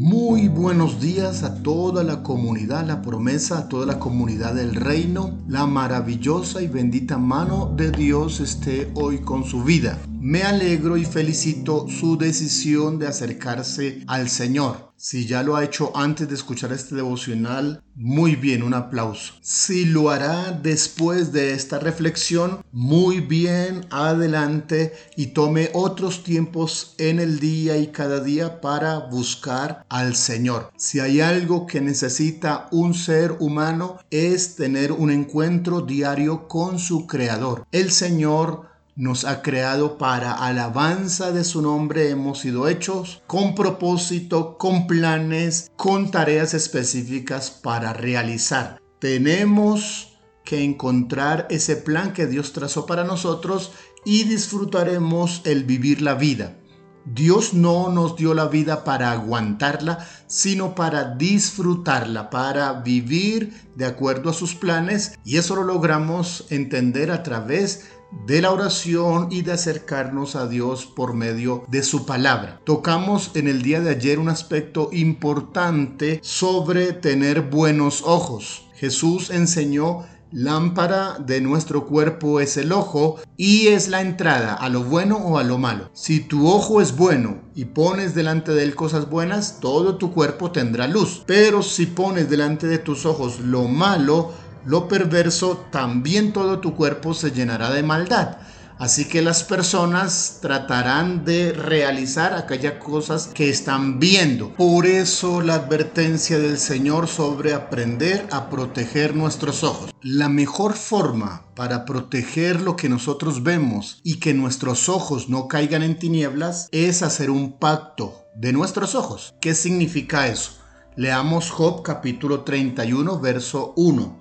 Muy 0.00 0.48
buenos 0.48 0.98
días 0.98 1.42
a 1.42 1.62
toda 1.62 2.02
la 2.02 2.22
comunidad, 2.22 2.86
la 2.86 3.02
promesa, 3.02 3.58
a 3.58 3.68
toda 3.68 3.84
la 3.84 3.98
comunidad 3.98 4.54
del 4.54 4.74
reino. 4.74 5.36
La 5.46 5.66
maravillosa 5.66 6.62
y 6.62 6.68
bendita 6.68 7.18
mano 7.18 7.70
de 7.76 7.90
Dios 7.90 8.40
esté 8.40 8.90
hoy 8.94 9.18
con 9.18 9.44
su 9.44 9.62
vida. 9.62 9.98
Me 10.08 10.42
alegro 10.42 10.96
y 10.96 11.04
felicito 11.04 11.86
su 11.90 12.16
decisión 12.16 12.98
de 12.98 13.08
acercarse 13.08 14.02
al 14.06 14.30
Señor. 14.30 14.89
Si 15.02 15.26
ya 15.26 15.42
lo 15.42 15.56
ha 15.56 15.64
hecho 15.64 15.96
antes 15.96 16.28
de 16.28 16.34
escuchar 16.34 16.74
este 16.74 16.94
devocional, 16.94 17.82
muy 17.94 18.36
bien, 18.36 18.62
un 18.62 18.74
aplauso. 18.74 19.32
Si 19.40 19.86
lo 19.86 20.10
hará 20.10 20.52
después 20.52 21.32
de 21.32 21.54
esta 21.54 21.78
reflexión, 21.78 22.62
muy 22.70 23.20
bien, 23.20 23.86
adelante 23.88 24.92
y 25.16 25.28
tome 25.28 25.70
otros 25.72 26.22
tiempos 26.22 26.94
en 26.98 27.18
el 27.18 27.40
día 27.40 27.78
y 27.78 27.86
cada 27.86 28.20
día 28.20 28.60
para 28.60 28.98
buscar 28.98 29.86
al 29.88 30.16
Señor. 30.16 30.70
Si 30.76 31.00
hay 31.00 31.22
algo 31.22 31.66
que 31.66 31.80
necesita 31.80 32.68
un 32.70 32.92
ser 32.92 33.36
humano 33.40 34.00
es 34.10 34.54
tener 34.54 34.92
un 34.92 35.10
encuentro 35.10 35.80
diario 35.80 36.46
con 36.46 36.78
su 36.78 37.06
Creador. 37.06 37.66
El 37.72 37.90
Señor 37.90 38.69
nos 39.00 39.24
ha 39.24 39.40
creado 39.40 39.96
para 39.96 40.34
alabanza 40.34 41.32
de 41.32 41.42
su 41.42 41.62
nombre, 41.62 42.10
hemos 42.10 42.40
sido 42.40 42.68
hechos 42.68 43.22
con 43.26 43.54
propósito, 43.54 44.58
con 44.58 44.86
planes, 44.86 45.72
con 45.74 46.10
tareas 46.10 46.52
específicas 46.52 47.50
para 47.50 47.94
realizar. 47.94 48.78
Tenemos 48.98 50.18
que 50.44 50.62
encontrar 50.62 51.46
ese 51.48 51.76
plan 51.76 52.12
que 52.12 52.26
Dios 52.26 52.52
trazó 52.52 52.84
para 52.84 53.04
nosotros 53.04 53.72
y 54.04 54.24
disfrutaremos 54.24 55.40
el 55.46 55.64
vivir 55.64 56.02
la 56.02 56.12
vida. 56.12 56.58
Dios 57.04 57.54
no 57.54 57.90
nos 57.90 58.16
dio 58.16 58.34
la 58.34 58.46
vida 58.46 58.84
para 58.84 59.12
aguantarla, 59.12 60.06
sino 60.26 60.74
para 60.74 61.14
disfrutarla, 61.14 62.30
para 62.30 62.72
vivir 62.74 63.68
de 63.74 63.86
acuerdo 63.86 64.30
a 64.30 64.34
sus 64.34 64.54
planes 64.54 65.18
y 65.24 65.36
eso 65.36 65.56
lo 65.56 65.64
logramos 65.64 66.46
entender 66.50 67.10
a 67.10 67.22
través 67.22 67.86
de 68.26 68.42
la 68.42 68.50
oración 68.50 69.28
y 69.30 69.42
de 69.42 69.52
acercarnos 69.52 70.34
a 70.34 70.48
Dios 70.48 70.84
por 70.84 71.14
medio 71.14 71.64
de 71.68 71.82
su 71.82 72.06
palabra. 72.06 72.60
Tocamos 72.64 73.30
en 73.34 73.48
el 73.48 73.62
día 73.62 73.80
de 73.80 73.90
ayer 73.90 74.18
un 74.18 74.28
aspecto 74.28 74.90
importante 74.92 76.20
sobre 76.22 76.92
tener 76.92 77.42
buenos 77.42 78.02
ojos. 78.02 78.68
Jesús 78.74 79.30
enseñó 79.30 80.06
Lámpara 80.32 81.16
de 81.18 81.40
nuestro 81.40 81.86
cuerpo 81.86 82.38
es 82.38 82.56
el 82.56 82.70
ojo 82.70 83.18
y 83.36 83.66
es 83.66 83.88
la 83.88 84.00
entrada 84.00 84.54
a 84.54 84.68
lo 84.68 84.84
bueno 84.84 85.16
o 85.16 85.38
a 85.38 85.42
lo 85.42 85.58
malo. 85.58 85.90
Si 85.92 86.20
tu 86.20 86.46
ojo 86.46 86.80
es 86.80 86.96
bueno 86.96 87.40
y 87.56 87.64
pones 87.64 88.14
delante 88.14 88.52
de 88.52 88.62
él 88.62 88.76
cosas 88.76 89.10
buenas, 89.10 89.58
todo 89.58 89.96
tu 89.96 90.12
cuerpo 90.12 90.52
tendrá 90.52 90.86
luz. 90.86 91.24
Pero 91.26 91.64
si 91.64 91.86
pones 91.86 92.30
delante 92.30 92.68
de 92.68 92.78
tus 92.78 93.06
ojos 93.06 93.40
lo 93.40 93.64
malo, 93.64 94.30
lo 94.64 94.86
perverso, 94.86 95.66
también 95.72 96.32
todo 96.32 96.60
tu 96.60 96.76
cuerpo 96.76 97.12
se 97.12 97.32
llenará 97.32 97.70
de 97.70 97.82
maldad. 97.82 98.36
Así 98.80 99.04
que 99.04 99.20
las 99.20 99.44
personas 99.44 100.38
tratarán 100.40 101.26
de 101.26 101.52
realizar 101.52 102.32
aquellas 102.32 102.82
cosas 102.82 103.26
que 103.26 103.50
están 103.50 104.00
viendo. 104.00 104.54
Por 104.54 104.86
eso 104.86 105.42
la 105.42 105.56
advertencia 105.56 106.38
del 106.38 106.56
Señor 106.56 107.06
sobre 107.06 107.52
aprender 107.52 108.26
a 108.30 108.48
proteger 108.48 109.14
nuestros 109.14 109.64
ojos. 109.64 109.92
La 110.00 110.30
mejor 110.30 110.72
forma 110.72 111.44
para 111.54 111.84
proteger 111.84 112.62
lo 112.62 112.74
que 112.74 112.88
nosotros 112.88 113.42
vemos 113.42 114.00
y 114.02 114.18
que 114.18 114.32
nuestros 114.32 114.88
ojos 114.88 115.28
no 115.28 115.46
caigan 115.46 115.82
en 115.82 115.98
tinieblas 115.98 116.68
es 116.72 117.02
hacer 117.02 117.28
un 117.30 117.58
pacto 117.58 118.24
de 118.34 118.54
nuestros 118.54 118.94
ojos. 118.94 119.34
¿Qué 119.42 119.54
significa 119.54 120.26
eso? 120.26 120.52
Leamos 120.96 121.50
Job 121.50 121.82
capítulo 121.82 122.44
31 122.44 123.20
verso 123.20 123.74
1 123.76 124.20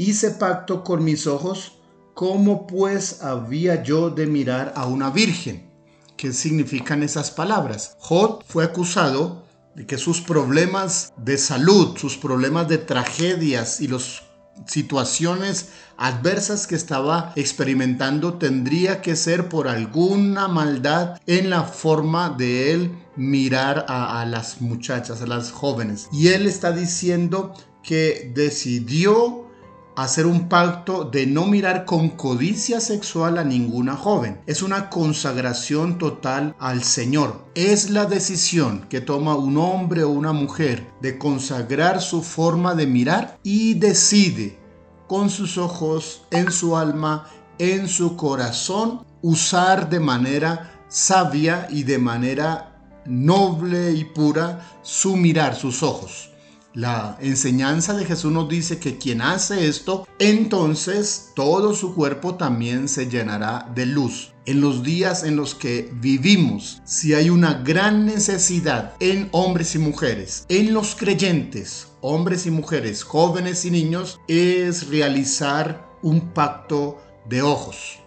hice 0.00 0.30
pacto 0.30 0.82
con 0.82 1.04
mis 1.04 1.26
ojos, 1.26 1.72
¿cómo 2.20 2.66
pues 2.66 3.22
había 3.22 3.82
yo 3.82 4.10
de 4.10 4.26
mirar 4.26 4.74
a 4.76 4.84
una 4.84 5.08
virgen? 5.08 5.70
¿Qué 6.18 6.34
significan 6.34 7.02
esas 7.02 7.30
palabras? 7.30 7.96
Job 7.98 8.44
fue 8.46 8.62
acusado 8.62 9.46
de 9.74 9.86
que 9.86 9.96
sus 9.96 10.20
problemas 10.20 11.14
de 11.16 11.38
salud, 11.38 11.96
sus 11.96 12.18
problemas 12.18 12.68
de 12.68 12.76
tragedias 12.76 13.80
y 13.80 13.88
las 13.88 14.24
situaciones 14.66 15.70
adversas 15.96 16.66
que 16.66 16.74
estaba 16.74 17.32
experimentando 17.36 18.34
tendría 18.34 19.00
que 19.00 19.16
ser 19.16 19.48
por 19.48 19.66
alguna 19.66 20.46
maldad 20.46 21.18
en 21.26 21.48
la 21.48 21.62
forma 21.62 22.28
de 22.28 22.72
él 22.74 22.98
mirar 23.16 23.86
a 23.88 24.26
las 24.26 24.60
muchachas, 24.60 25.22
a 25.22 25.26
las 25.26 25.52
jóvenes. 25.52 26.06
Y 26.12 26.28
él 26.28 26.46
está 26.46 26.72
diciendo 26.72 27.54
que 27.82 28.30
decidió 28.34 29.49
hacer 29.96 30.26
un 30.26 30.48
pacto 30.48 31.04
de 31.04 31.26
no 31.26 31.46
mirar 31.46 31.84
con 31.84 32.10
codicia 32.10 32.80
sexual 32.80 33.38
a 33.38 33.44
ninguna 33.44 33.96
joven. 33.96 34.40
Es 34.46 34.62
una 34.62 34.90
consagración 34.90 35.98
total 35.98 36.54
al 36.58 36.82
Señor. 36.82 37.44
Es 37.54 37.90
la 37.90 38.06
decisión 38.06 38.86
que 38.88 39.00
toma 39.00 39.36
un 39.36 39.58
hombre 39.58 40.04
o 40.04 40.10
una 40.10 40.32
mujer 40.32 40.90
de 41.00 41.18
consagrar 41.18 42.00
su 42.00 42.22
forma 42.22 42.74
de 42.74 42.86
mirar 42.86 43.38
y 43.42 43.74
decide 43.74 44.58
con 45.06 45.28
sus 45.28 45.58
ojos, 45.58 46.22
en 46.30 46.52
su 46.52 46.76
alma, 46.76 47.28
en 47.58 47.88
su 47.88 48.16
corazón, 48.16 49.04
usar 49.22 49.90
de 49.90 50.00
manera 50.00 50.80
sabia 50.88 51.66
y 51.70 51.82
de 51.84 51.98
manera 51.98 52.70
noble 53.06 53.92
y 53.92 54.04
pura 54.04 54.60
su 54.82 55.16
mirar, 55.16 55.56
sus 55.56 55.82
ojos. 55.82 56.29
La 56.72 57.18
enseñanza 57.20 57.94
de 57.94 58.04
Jesús 58.04 58.30
nos 58.30 58.48
dice 58.48 58.78
que 58.78 58.96
quien 58.96 59.22
hace 59.22 59.66
esto, 59.66 60.06
entonces 60.20 61.32
todo 61.34 61.74
su 61.74 61.96
cuerpo 61.96 62.36
también 62.36 62.88
se 62.88 63.08
llenará 63.08 63.68
de 63.74 63.86
luz. 63.86 64.34
En 64.46 64.60
los 64.60 64.84
días 64.84 65.24
en 65.24 65.34
los 65.34 65.56
que 65.56 65.90
vivimos, 66.00 66.80
si 66.84 67.12
hay 67.12 67.28
una 67.28 67.54
gran 67.54 68.06
necesidad 68.06 68.94
en 69.00 69.28
hombres 69.32 69.74
y 69.74 69.78
mujeres, 69.78 70.46
en 70.48 70.72
los 70.72 70.94
creyentes, 70.94 71.88
hombres 72.02 72.46
y 72.46 72.52
mujeres, 72.52 73.02
jóvenes 73.02 73.64
y 73.64 73.72
niños, 73.72 74.20
es 74.28 74.86
realizar 74.86 75.88
un 76.02 76.32
pacto 76.32 77.02
de 77.28 77.42
ojos. 77.42 77.98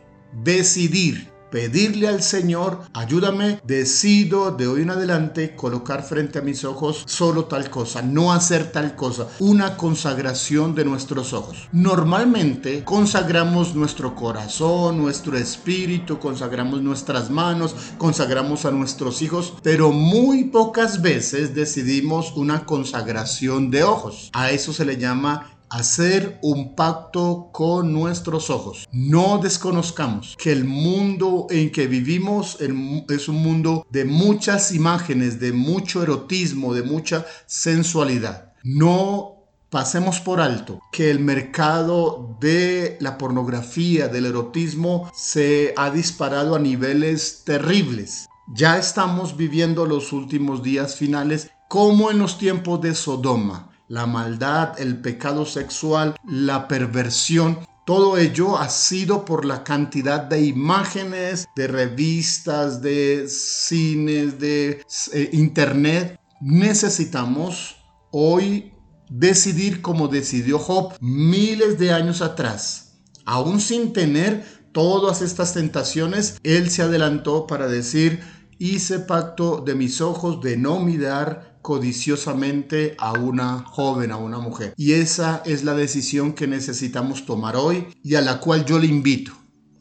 Decidir 0.42 1.33
pedirle 1.54 2.08
al 2.08 2.24
Señor, 2.24 2.80
ayúdame, 2.96 3.62
decido 3.64 4.50
de 4.50 4.66
hoy 4.66 4.82
en 4.82 4.90
adelante 4.90 5.56
colocar 5.56 6.02
frente 6.02 6.40
a 6.40 6.42
mis 6.42 6.66
ojos 6.66 7.04
solo 7.06 7.46
tal 7.46 7.70
cosa, 7.70 8.02
no 8.02 8.34
hacer 8.34 8.72
tal 8.72 8.96
cosa, 8.96 9.28
una 9.38 9.78
consagración 9.78 10.74
de 10.74 10.84
nuestros 10.84 11.32
ojos. 11.32 11.70
Normalmente 11.72 12.84
consagramos 12.84 13.76
nuestro 13.76 14.16
corazón, 14.16 14.98
nuestro 14.98 15.38
espíritu, 15.38 16.18
consagramos 16.18 16.82
nuestras 16.82 17.30
manos, 17.30 17.76
consagramos 18.00 18.66
a 18.66 18.72
nuestros 18.72 19.22
hijos, 19.22 19.54
pero 19.62 19.92
muy 19.92 20.46
pocas 20.46 21.04
veces 21.04 21.54
decidimos 21.54 22.34
una 22.36 22.66
consagración 22.66 23.70
de 23.70 23.84
ojos. 23.84 24.32
A 24.34 24.50
eso 24.50 24.74
se 24.74 24.86
le 24.86 24.98
llama 24.98 25.53
hacer 25.74 26.38
un 26.44 26.76
pacto 26.76 27.50
con 27.52 27.94
nuestros 27.94 28.52
ojos. 28.52 28.88
No 28.92 29.40
desconozcamos 29.40 30.36
que 30.38 30.52
el 30.52 30.66
mundo 30.66 31.48
en 31.50 31.72
que 31.72 31.88
vivimos 31.88 32.60
es 32.62 33.28
un 33.28 33.36
mundo 33.38 33.84
de 33.90 34.06
muchas 34.06 34.72
imágenes, 34.72 35.40
de 35.40 35.52
mucho 35.52 36.04
erotismo, 36.04 36.76
de 36.76 36.84
mucha 36.84 37.26
sensualidad. 37.48 38.54
No 38.64 39.48
pasemos 39.72 40.20
por 40.20 40.42
alto 40.42 40.80
que 40.92 41.10
el 41.10 41.20
mercado 41.20 42.38
de 42.40 42.96
la 43.00 43.18
pornografía, 43.18 44.08
del 44.08 44.28
erotismo, 44.28 45.12
se 45.16 45.74
ha 45.76 45.90
disparado 45.90 46.56
a 46.56 46.60
niveles 46.60 47.42
terribles. 47.46 48.28
Ya 48.54 48.78
estamos 48.78 49.38
viviendo 49.38 49.88
los 49.88 50.14
últimos 50.14 50.62
días 50.62 50.98
finales 50.98 51.50
como 51.68 52.12
en 52.12 52.20
los 52.20 52.38
tiempos 52.38 52.80
de 52.82 52.94
Sodoma 52.94 53.73
la 53.94 54.08
maldad, 54.08 54.82
el 54.82 55.00
pecado 55.02 55.46
sexual, 55.46 56.16
la 56.28 56.68
perversión. 56.68 57.60
Todo 57.86 58.18
ello 58.18 58.58
ha 58.58 58.68
sido 58.70 59.24
por 59.24 59.46
la 59.46 59.64
cantidad 59.64 60.20
de 60.20 60.44
imágenes, 60.44 61.46
de 61.56 61.68
revistas, 61.68 62.82
de 62.82 63.28
cines, 63.30 64.40
de 64.40 64.84
eh, 65.12 65.30
internet. 65.34 66.20
Necesitamos 66.42 67.76
hoy 68.10 68.74
decidir 69.12 69.84
como 69.84 70.08
decidió 70.08 70.58
Job 70.58 70.96
miles 71.00 71.78
de 71.78 71.94
años 71.94 72.24
atrás. 72.24 72.96
Aún 73.26 73.62
sin 73.62 73.94
tener 73.94 74.44
todas 74.72 75.22
estas 75.22 75.54
tentaciones, 75.54 76.40
él 76.42 76.72
se 76.72 76.82
adelantó 76.82 77.46
para 77.46 77.68
decir, 77.68 78.22
hice 78.58 78.98
pacto 78.98 79.62
de 79.64 79.76
mis 79.76 80.02
ojos 80.02 80.42
de 80.42 80.58
no 80.58 80.80
mirar 80.80 81.53
codiciosamente 81.64 82.96
a 83.00 83.14
una 83.14 83.64
joven, 83.64 84.12
a 84.12 84.18
una 84.18 84.38
mujer. 84.38 84.76
Y 84.78 84.92
esa 84.92 85.42
es 85.46 85.64
la 85.64 85.74
decisión 85.74 86.34
que 86.34 86.46
necesitamos 86.46 87.26
tomar 87.26 87.56
hoy 87.56 87.88
y 88.04 88.14
a 88.16 88.22
la 88.22 88.40
cual 88.40 88.66
yo 88.66 88.78
le 88.78 88.86
invito. 88.88 89.32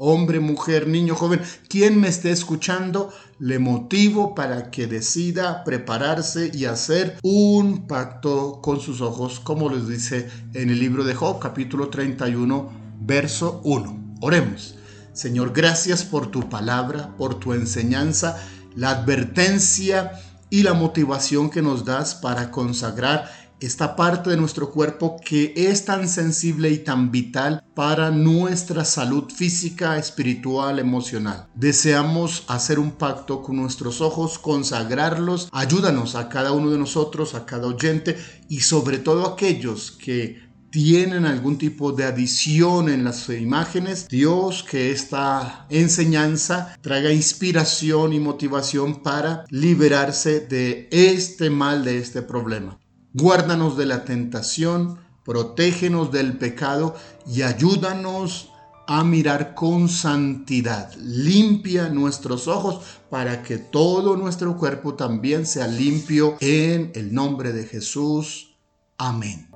hombre, 0.05 0.40
mujer, 0.40 0.88
niño, 0.88 1.14
joven, 1.14 1.40
quien 1.69 2.00
me 2.00 2.08
esté 2.08 2.32
escuchando, 2.32 3.12
le 3.38 3.61
motivo 3.61 4.34
para 4.34 4.70
que 4.70 4.88
decida 4.88 5.62
prepararse 5.62 6.50
y 6.52 6.64
hacer 6.64 7.19
un 7.23 7.87
pacto 7.87 8.61
con 8.61 8.81
sus 8.81 9.00
ojos, 9.00 9.38
como 9.38 9.70
les 9.70 9.87
dice 9.87 10.29
en 10.55 10.70
el 10.70 10.81
libro 10.81 11.05
de 11.05 11.14
Job, 11.14 11.38
capítulo 11.38 11.88
31, 11.88 12.73
verso 13.00 13.61
1. 13.62 14.17
Oremos. 14.20 14.76
Señor, 15.12 15.52
gracias 15.52 16.02
por 16.05 16.32
tu 16.32 16.49
palabra, 16.49 17.14
por 17.17 17.38
tu 17.38 17.52
enseñanza, 17.52 18.43
la 18.75 18.90
advertencia 18.90 20.12
y 20.52 20.62
la 20.62 20.75
motivación 20.75 21.49
que 21.49 21.62
nos 21.62 21.87
das 21.87 22.14
para 22.14 22.50
consagrar 22.50 23.32
esta 23.58 23.96
parte 23.96 24.28
de 24.28 24.37
nuestro 24.37 24.70
cuerpo 24.70 25.16
que 25.25 25.54
es 25.56 25.87
tan 25.87 26.06
sensible 26.06 26.69
y 26.69 26.76
tan 26.76 27.10
vital 27.10 27.64
para 27.75 28.10
nuestra 28.10 28.84
salud 28.84 29.32
física, 29.32 29.96
espiritual, 29.96 30.78
emocional. 30.78 31.46
Deseamos 31.54 32.44
hacer 32.49 32.78
un 32.78 32.90
pacto 32.90 33.43
con 33.43 33.56
nuestros 33.56 34.02
ojos, 34.02 34.38
consagrarlos. 34.38 35.49
Ayúdanos 35.52 36.16
a 36.16 36.28
cada 36.28 36.52
uno 36.52 36.70
de 36.70 36.76
nosotros, 36.78 37.34
a 37.34 37.46
cada 37.46 37.69
oyente 37.69 38.19
y 38.50 38.60
sobre 38.60 38.98
todo 38.98 39.25
a 39.25 39.32
aquellos 39.32 39.90
que 39.90 40.51
tienen 40.72 41.26
algún 41.26 41.58
tipo 41.58 41.92
de 41.92 42.04
adición 42.04 42.88
en 42.88 43.04
las 43.04 43.28
imágenes, 43.28 44.08
Dios 44.08 44.64
que 44.69 44.90
esta 44.90 45.66
enseñanza 45.69 46.76
traiga 46.80 47.12
inspiración 47.12 48.14
y 48.14 48.19
motivación 48.19 49.02
para 49.02 49.44
liberarse 49.50 50.40
de 50.40 50.88
este 50.90 51.50
mal, 51.50 51.84
de 51.84 51.98
este 51.98 52.22
problema. 52.22 52.80
Guárdanos 53.12 53.76
de 53.76 53.84
la 53.84 54.04
tentación, 54.06 54.98
protégenos 55.24 56.10
del 56.10 56.38
pecado 56.38 56.96
y 57.30 57.42
ayúdanos 57.42 58.48
a 58.86 59.04
mirar 59.04 59.54
con 59.54 59.90
santidad. 59.90 60.90
Limpia 60.96 61.90
nuestros 61.90 62.48
ojos 62.48 62.80
para 63.10 63.42
que 63.42 63.58
todo 63.58 64.16
nuestro 64.16 64.56
cuerpo 64.56 64.94
también 64.94 65.44
sea 65.44 65.66
limpio 65.66 66.38
en 66.40 66.92
el 66.94 67.12
nombre 67.12 67.52
de 67.52 67.66
Jesús. 67.66 68.56
Amén. 68.96 69.50